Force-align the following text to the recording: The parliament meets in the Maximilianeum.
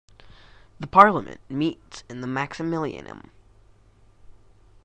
The 0.79 0.87
parliament 0.87 1.41
meets 1.47 2.03
in 2.09 2.21
the 2.21 2.27
Maximilianeum. 2.27 3.29